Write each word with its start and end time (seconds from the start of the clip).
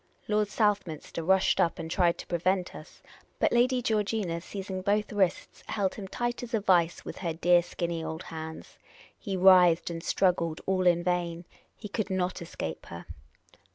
Lord 0.27 0.47
Southminster 0.47 1.21
rushed 1.21 1.59
up 1.59 1.77
and 1.77 1.91
tried 1.91 2.17
to 2.17 2.25
prevent 2.25 2.73
us. 2.73 3.03
But 3.37 3.51
Lady 3.51 3.83
Georgina, 3.83 4.41
seizing 4.41 4.81
both 4.81 5.13
wrists, 5.13 5.63
held 5.67 5.93
him 5.93 6.07
tight 6.07 6.41
as 6.41 6.55
in 6.55 6.57
a 6.57 6.61
vice 6.61 7.05
with 7.05 7.19
her 7.19 7.33
dear 7.33 7.61
skinny 7.61 8.03
old 8.03 8.23
hands. 8.23 8.79
He 9.19 9.37
writhed 9.37 9.91
and 9.91 10.01
struggled 10.03 10.59
all 10.65 10.87
in 10.87 11.03
vain: 11.03 11.45
he 11.77 11.87
could 11.87 12.09
not 12.09 12.41
escape 12.41 12.87
her. 12.87 13.05